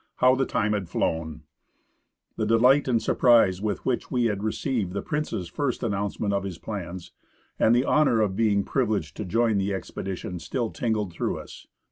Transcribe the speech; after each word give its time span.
How 0.15 0.33
the 0.33 0.47
time 0.47 0.73
had 0.73 0.89
flown! 0.89 1.43
The 2.35 2.47
delight 2.47 2.87
and 2.87 2.99
surprise 2.99 3.61
with 3.61 3.85
which 3.85 4.09
we 4.09 4.25
had 4.25 4.41
received 4.43 4.93
the 4.93 5.03
Prince's 5.03 5.47
first 5.47 5.83
announcement 5.83 6.33
of 6.33 6.43
his 6.43 6.57
plans, 6.57 7.11
and 7.59 7.75
the 7.75 7.85
honour 7.85 8.19
of 8.19 8.35
being 8.35 8.63
privileged 8.63 9.15
to 9.17 9.25
join 9.25 9.59
the 9.59 9.75
expedition, 9.75 10.39
still 10.39 10.71
tingled 10.71 11.13
through 11.13 11.37
us. 11.37 11.67